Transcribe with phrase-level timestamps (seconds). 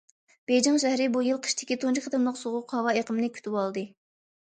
[0.51, 3.85] بېيجىڭ شەھىرى بۇ يىل قىشتىكى تۇنجى قېتىملىق سوغۇق ھاۋا ئېقىمنى كۈتۈۋالدى.